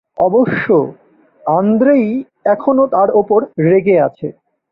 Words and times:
অবশ্য 0.21 0.65
আন্দ্রেই 1.43 2.07
এখনো 2.45 2.83
তার 2.87 3.09
উপর 3.15 3.39
রেগে 3.65 3.95
আছে। 4.07 4.27